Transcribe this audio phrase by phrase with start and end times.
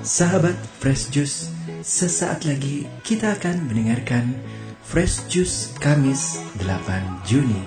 [0.00, 1.52] Sahabat Fresh Juice,
[1.84, 4.32] sesaat lagi kita akan mendengarkan
[4.80, 7.60] Fresh Juice Kamis 8 Juni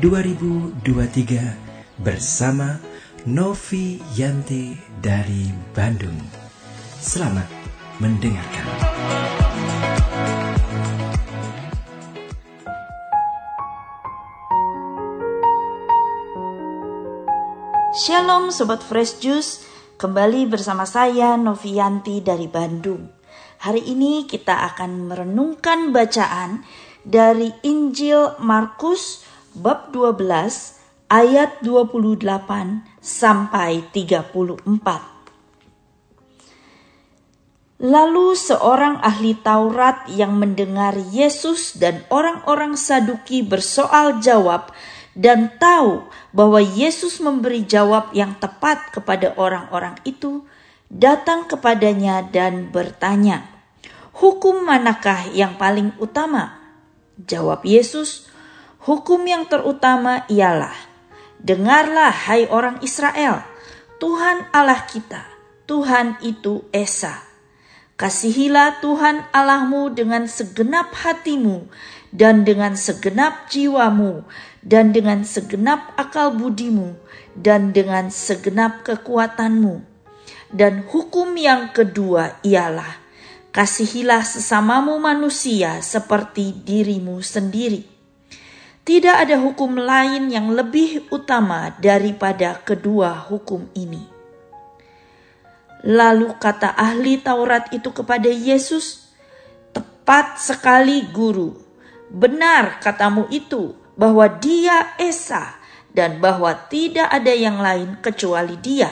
[0.00, 2.80] 2023 bersama
[3.28, 4.72] Novi Yanti
[5.04, 6.16] dari Bandung.
[6.96, 7.44] Selamat
[8.00, 9.39] mendengarkan.
[18.00, 19.60] Shalom Sobat Fresh Juice,
[20.00, 23.12] kembali bersama saya Novianti dari Bandung.
[23.60, 26.64] Hari ini kita akan merenungkan bacaan
[27.04, 29.20] dari Injil Markus
[29.52, 30.16] bab 12
[31.12, 32.24] ayat 28
[33.04, 34.64] sampai 34.
[37.84, 44.72] Lalu seorang ahli Taurat yang mendengar Yesus dan orang-orang Saduki bersoal jawab
[45.18, 50.46] dan tahu bahwa Yesus memberi jawab yang tepat kepada orang-orang itu,
[50.86, 53.46] datang kepadanya dan bertanya,
[54.14, 56.58] "Hukum manakah yang paling utama?"
[57.18, 58.30] Jawab Yesus,
[58.86, 60.74] "Hukum yang terutama ialah:
[61.40, 63.40] Dengarlah hai orang Israel,
[63.96, 65.24] Tuhan Allah kita,
[65.64, 67.24] Tuhan itu Esa.
[68.00, 71.68] Kasihilah Tuhan Allahmu dengan segenap hatimu
[72.10, 74.26] dan dengan segenap jiwamu
[74.60, 76.98] dan dengan segenap akal budimu
[77.38, 79.86] dan dengan segenap kekuatanmu.
[80.50, 82.98] Dan hukum yang kedua ialah
[83.54, 87.86] kasihilah sesamamu manusia seperti dirimu sendiri.
[88.82, 94.02] Tidak ada hukum lain yang lebih utama daripada kedua hukum ini.
[95.86, 99.14] Lalu kata ahli Taurat itu kepada Yesus,
[99.70, 101.69] "Tepat sekali, Guru.
[102.10, 105.56] Benar katamu itu bahwa Dia Esa
[105.94, 108.90] dan bahwa tidak ada yang lain kecuali Dia.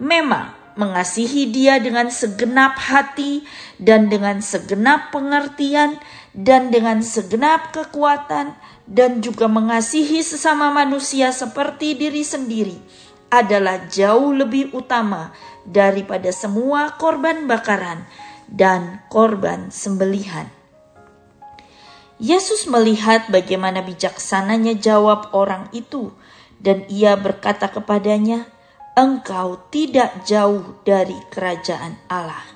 [0.00, 3.46] Memang mengasihi Dia dengan segenap hati
[3.78, 6.00] dan dengan segenap pengertian
[6.34, 12.76] dan dengan segenap kekuatan." dan juga mengasihi sesama manusia seperti diri sendiri
[13.32, 15.32] adalah jauh lebih utama
[15.64, 18.04] daripada semua korban bakaran
[18.46, 20.46] dan korban sembelihan.
[22.24, 26.08] Yesus melihat bagaimana bijaksananya jawab orang itu,
[26.56, 28.48] dan ia berkata kepadanya,
[28.96, 32.54] "Engkau tidak jauh dari kerajaan Allah."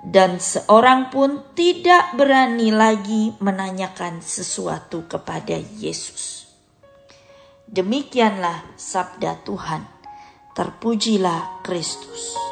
[0.00, 6.48] dan seorang pun tidak berani lagi menanyakan sesuatu kepada Yesus.
[7.68, 9.84] Demikianlah sabda Tuhan.
[10.56, 12.49] Terpujilah Kristus.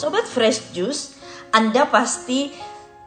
[0.00, 1.12] Sobat Fresh Juice,
[1.52, 2.48] Anda pasti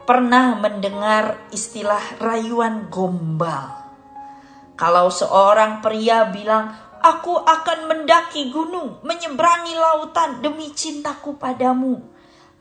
[0.06, 3.82] pernah mendengar istilah rayuan gombal.
[4.78, 6.70] Kalau seorang pria bilang,
[7.02, 11.98] Aku akan mendaki gunung, menyeberangi lautan demi cintaku padamu.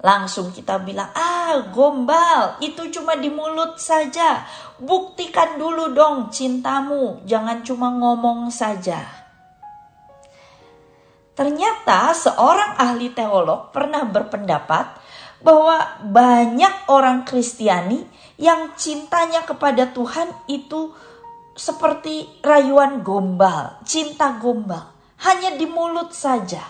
[0.01, 4.49] Langsung kita bilang, ah gombal, itu cuma di mulut saja.
[4.81, 9.22] Buktikan dulu dong cintamu, jangan cuma ngomong saja.
[11.33, 15.01] Ternyata seorang ahli teolog pernah berpendapat
[15.41, 18.05] bahwa banyak orang Kristiani
[18.37, 20.93] yang cintanya kepada Tuhan itu
[21.53, 26.61] seperti rayuan gombal, cinta gombal, hanya di mulut saja.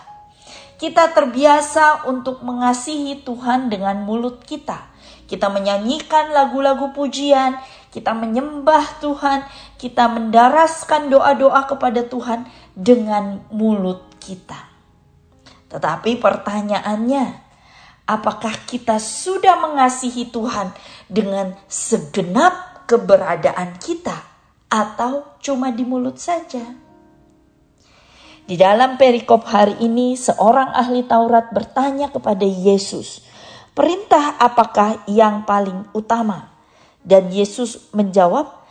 [0.80, 4.92] Kita terbiasa untuk mengasihi Tuhan dengan mulut kita.
[5.24, 7.56] Kita menyanyikan lagu-lagu pujian,
[7.94, 9.46] kita menyembah Tuhan,
[9.78, 14.58] kita mendaraskan doa-doa kepada Tuhan dengan mulut kita.
[15.70, 17.24] Tetapi pertanyaannya,
[18.10, 20.74] apakah kita sudah mengasihi Tuhan
[21.06, 24.34] dengan segenap keberadaan kita?
[24.74, 26.74] atau cuma di mulut saja?
[28.44, 33.24] Di dalam perikop hari ini, seorang ahli Taurat bertanya kepada Yesus,
[33.72, 36.53] "Perintah apakah yang paling utama?"
[37.04, 38.64] Dan Yesus menjawab,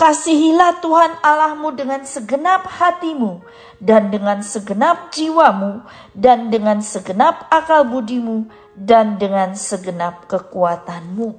[0.00, 3.44] Kasihilah Tuhan Allahmu dengan segenap hatimu,
[3.84, 5.84] dan dengan segenap jiwamu,
[6.16, 11.36] dan dengan segenap akal budimu, dan dengan segenap kekuatanmu.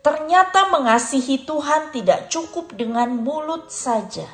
[0.00, 4.24] Ternyata mengasihi Tuhan tidak cukup dengan mulut saja,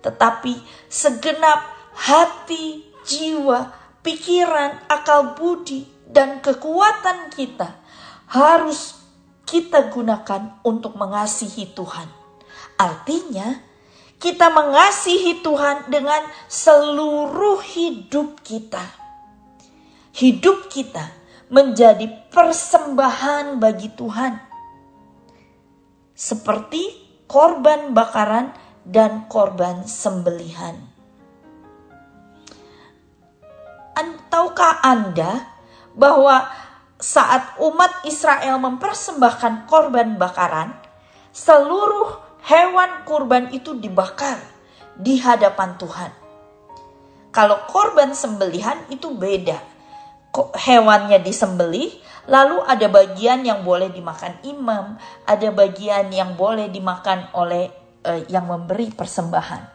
[0.00, 1.60] tetapi segenap
[1.92, 3.68] hati, jiwa,
[4.00, 7.76] pikiran, akal budi, dan kekuatan kita
[8.32, 9.03] harus
[9.54, 12.10] kita gunakan untuk mengasihi Tuhan.
[12.74, 13.62] Artinya,
[14.18, 18.82] kita mengasihi Tuhan dengan seluruh hidup kita.
[20.10, 21.06] Hidup kita
[21.54, 24.42] menjadi persembahan bagi Tuhan.
[26.18, 26.82] Seperti
[27.30, 28.50] korban bakaran
[28.82, 30.94] dan korban sembelihan.
[34.34, 35.46] Tahukah Anda
[35.94, 36.50] bahwa
[36.98, 40.74] saat umat Israel mempersembahkan korban bakaran,
[41.34, 44.38] seluruh hewan kurban itu dibakar
[44.94, 46.12] di hadapan Tuhan.
[47.34, 49.58] Kalau korban sembelihan itu beda.
[50.34, 51.94] Hewannya disembelih,
[52.26, 57.70] lalu ada bagian yang boleh dimakan imam, ada bagian yang boleh dimakan oleh
[58.02, 59.74] eh, yang memberi persembahan.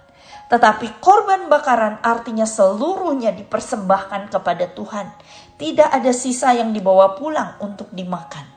[0.49, 5.07] Tetapi korban bakaran artinya seluruhnya dipersembahkan kepada Tuhan.
[5.59, 8.47] Tidak ada sisa yang dibawa pulang untuk dimakan.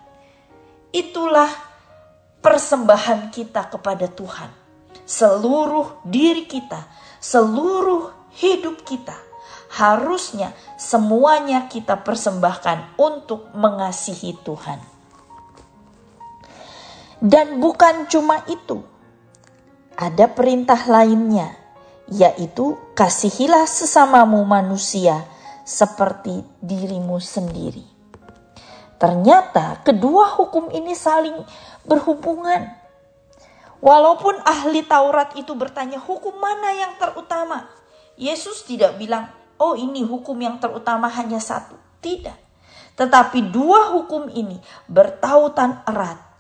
[0.95, 1.51] Itulah
[2.39, 4.51] persembahan kita kepada Tuhan.
[5.03, 6.87] Seluruh diri kita,
[7.19, 9.19] seluruh hidup kita
[9.73, 14.79] harusnya semuanya kita persembahkan untuk mengasihi Tuhan.
[17.23, 18.85] Dan bukan cuma itu,
[19.97, 21.57] ada perintah lainnya
[22.11, 25.25] yaitu kasihilah sesamamu manusia
[25.63, 27.85] seperti dirimu sendiri.
[28.99, 31.35] Ternyata kedua hukum ini saling
[31.83, 32.79] berhubungan.
[33.83, 37.67] Walaupun ahli Taurat itu bertanya hukum mana yang terutama,
[38.15, 39.27] Yesus tidak bilang,
[39.59, 42.39] "Oh, ini hukum yang terutama hanya satu." Tidak,
[42.95, 46.33] tetapi dua hukum ini bertautan erat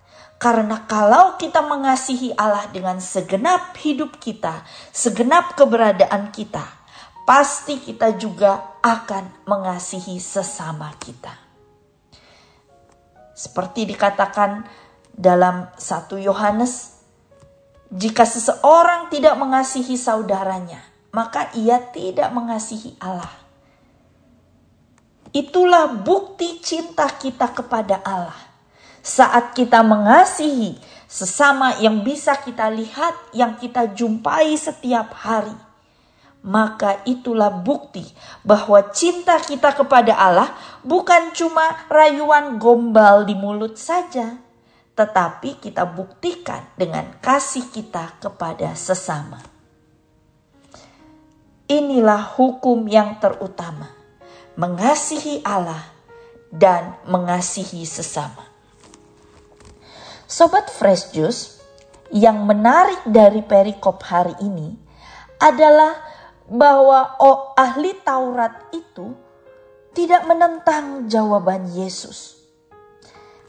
[0.43, 6.82] karena kalau kita mengasihi Allah dengan segenap hidup kita, segenap keberadaan kita,
[7.23, 11.33] pasti kita juga akan mengasihi sesama kita.
[13.33, 14.67] Seperti dikatakan
[15.15, 17.03] dalam 1 Yohanes,
[17.93, 20.81] jika seseorang tidak mengasihi saudaranya,
[21.13, 23.31] maka ia tidak mengasihi Allah.
[25.33, 28.37] Itulah bukti cinta kita kepada Allah
[29.03, 30.77] saat kita mengasihi
[31.11, 35.57] sesama yang bisa kita lihat, yang kita jumpai setiap hari,
[36.43, 38.03] maka itulah bukti
[38.43, 40.51] bahwa cinta kita kepada Allah
[40.83, 44.43] bukan cuma rayuan gombal di mulut saja,
[44.99, 49.39] tetapi kita buktikan dengan kasih kita kepada sesama.
[51.71, 53.89] Inilah hukum yang terutama:
[54.59, 55.87] mengasihi Allah
[56.51, 58.51] dan mengasihi sesama.
[60.27, 61.63] Sobat Fresh Juice,
[62.13, 64.77] yang menarik dari perikop hari ini
[65.41, 66.12] adalah
[66.51, 69.15] bahwa oh, ahli Taurat itu
[69.93, 72.41] tidak menentang jawaban Yesus.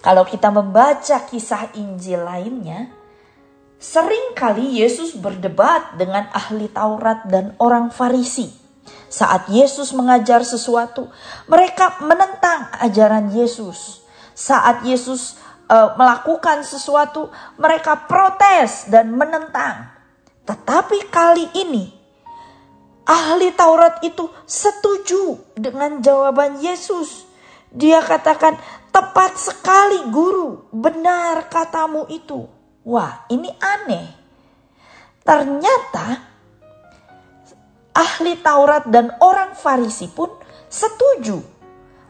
[0.04, 2.92] Kalau kita membaca kisah Injil lainnya,
[3.80, 8.52] sering kali Yesus berdebat dengan ahli Taurat dan orang Farisi.
[9.08, 11.08] Saat Yesus mengajar sesuatu,
[11.48, 14.04] mereka menentang ajaran Yesus.
[14.36, 15.40] Saat Yesus
[15.72, 19.88] uh, melakukan sesuatu, mereka protes dan menentang.
[20.44, 22.03] Tetapi kali ini
[23.04, 27.28] ahli Taurat itu setuju dengan jawaban Yesus.
[27.74, 28.56] Dia katakan,
[28.94, 30.70] "Tepat sekali, Guru.
[30.72, 32.46] Benar katamu itu."
[32.84, 34.08] Wah, ini aneh.
[35.24, 36.20] Ternyata
[37.96, 40.28] ahli Taurat dan orang Farisi pun
[40.68, 41.40] setuju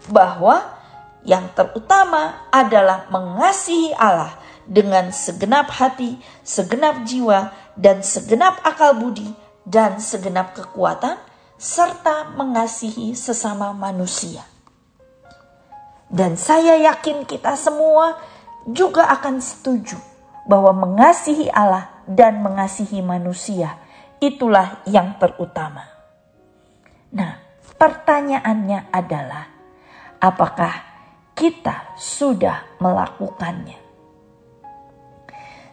[0.10, 0.82] bahwa
[1.24, 4.36] yang terutama adalah mengasihi Allah
[4.68, 9.28] dengan segenap hati, segenap jiwa, dan segenap akal budi,
[9.64, 11.20] dan segenap kekuatan,
[11.58, 14.44] serta mengasihi sesama manusia.
[16.14, 18.22] Dan saya yakin kita semua
[18.70, 19.98] juga akan setuju
[20.46, 23.80] bahwa mengasihi Allah dan mengasihi manusia
[24.20, 25.88] itulah yang terutama.
[27.12, 27.40] Nah,
[27.80, 29.46] pertanyaannya adalah,
[30.20, 30.74] apakah
[31.34, 33.80] kita sudah melakukannya.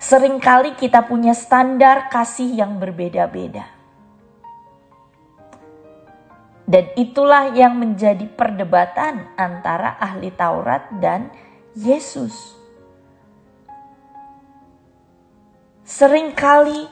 [0.00, 3.79] Seringkali kita punya standar kasih yang berbeda-beda.
[6.70, 11.34] Dan itulah yang menjadi perdebatan antara ahli Taurat dan
[11.74, 12.54] Yesus.
[15.82, 16.86] Seringkali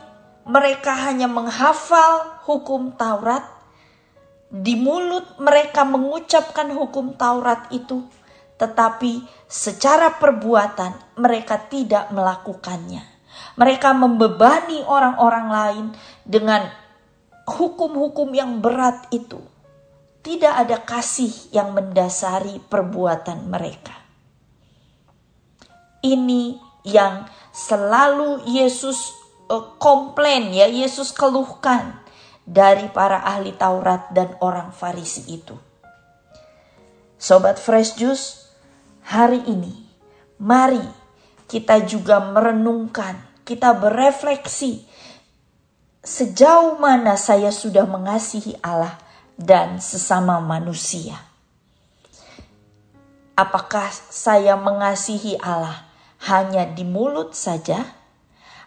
[0.50, 3.46] mereka hanya menghafal hukum Taurat,
[4.50, 8.02] di mulut mereka mengucapkan hukum Taurat itu,
[8.58, 13.06] tetapi secara perbuatan mereka tidak melakukannya.
[13.54, 15.86] Mereka membebani orang-orang lain
[16.26, 16.66] dengan
[17.46, 19.38] hukum-hukum yang berat itu.
[20.28, 23.96] Tidak ada kasih yang mendasari perbuatan mereka.
[26.04, 29.08] Ini yang selalu Yesus
[29.48, 31.96] uh, komplain ya, Yesus keluhkan
[32.44, 35.56] dari para ahli Taurat dan orang Farisi itu.
[37.16, 38.52] Sobat Fresh Juice,
[39.08, 39.72] hari ini,
[40.36, 40.84] mari
[41.48, 43.16] kita juga merenungkan,
[43.48, 44.84] kita berefleksi
[46.04, 49.07] sejauh mana saya sudah mengasihi Allah
[49.38, 51.14] dan sesama manusia.
[53.38, 55.86] Apakah saya mengasihi Allah
[56.26, 57.86] hanya di mulut saja,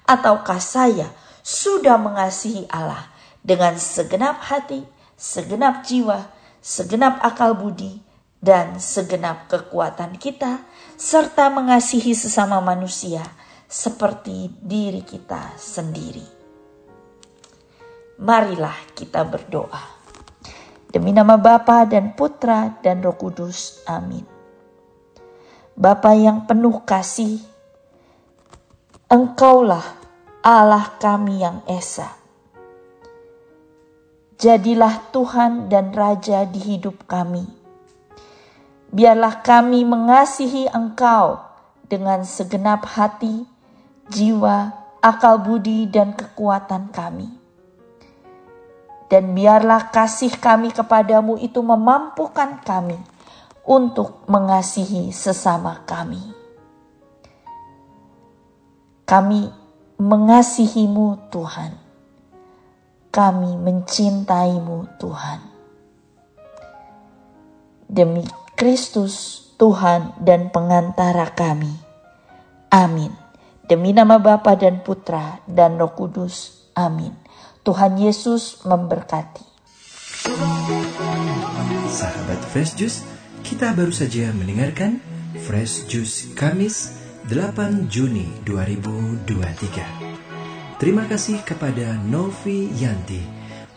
[0.07, 1.11] ataukah saya
[1.43, 3.11] sudah mengasihi Allah
[3.43, 4.87] dengan segenap hati,
[5.19, 6.31] segenap jiwa,
[6.63, 7.99] segenap akal budi,
[8.39, 10.63] dan segenap kekuatan kita,
[10.95, 13.21] serta mengasihi sesama manusia
[13.67, 16.25] seperti diri kita sendiri.
[18.23, 19.90] Marilah kita berdoa.
[20.91, 23.79] Demi nama Bapa dan Putra dan Roh Kudus.
[23.88, 24.27] Amin.
[25.71, 27.39] Bapa yang penuh kasih,
[29.07, 29.88] Engkaulah
[30.43, 32.12] Allah kami yang esa.
[34.36, 37.48] Jadilah Tuhan dan Raja di hidup kami.
[38.91, 41.39] Biarlah kami mengasihi Engkau
[41.88, 43.48] dengan segenap hati,
[44.12, 47.40] jiwa, akal budi, dan kekuatan kami
[49.12, 52.96] dan biarlah kasih kami kepadamu itu memampukan kami
[53.68, 56.24] untuk mengasihi sesama kami.
[59.03, 59.51] Kami
[60.00, 61.75] mengasihimu Tuhan.
[63.12, 65.39] Kami mencintaimu Tuhan.
[67.91, 68.24] Demi
[68.56, 71.75] Kristus Tuhan dan pengantara kami.
[72.72, 73.12] Amin.
[73.68, 76.72] Demi nama Bapa dan Putra dan Roh Kudus.
[76.72, 77.12] Amin.
[77.62, 79.46] Tuhan Yesus memberkati.
[81.91, 83.06] Sahabat Fresh Juice,
[83.46, 84.98] kita baru saja mendengarkan
[85.46, 86.98] Fresh Juice Kamis
[87.30, 90.82] 8 Juni 2023.
[90.82, 93.22] Terima kasih kepada Novi Yanti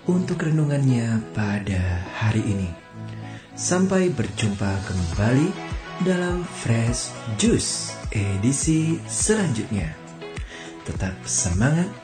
[0.08, 2.72] untuk renungannya pada hari ini.
[3.52, 5.52] Sampai berjumpa kembali
[6.08, 9.92] dalam Fresh Juice edisi selanjutnya.
[10.88, 12.03] Tetap semangat